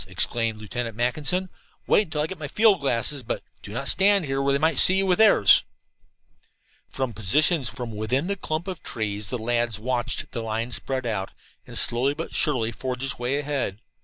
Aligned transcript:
exclaimed 0.07 0.59
Lieutenant 0.59 0.95
Mackinson. 0.97 1.47
"Wait 1.85 2.07
until 2.07 2.23
I 2.23 2.25
get 2.25 2.39
my 2.39 2.47
field 2.47 2.81
glasses, 2.81 3.21
but 3.21 3.43
do 3.61 3.71
not 3.71 3.87
stand 3.87 4.27
where 4.27 4.51
they 4.51 4.57
might 4.57 4.79
see 4.79 4.95
you 4.97 5.05
with 5.05 5.19
theirs." 5.19 5.63
From 6.89 7.13
positions 7.13 7.71
within 7.77 8.25
the 8.25 8.35
clump 8.35 8.67
of 8.67 8.81
trees 8.81 9.29
the 9.29 9.37
lads 9.37 9.77
watched 9.77 10.31
the 10.31 10.41
line 10.41 10.71
spread 10.71 11.05
out 11.05 11.33
and 11.67 11.77
slowly 11.77 12.15
but 12.15 12.33
surely 12.33 12.71
forge 12.71 13.03
its 13.03 13.19
way 13.19 13.37
ahead. 13.37 13.79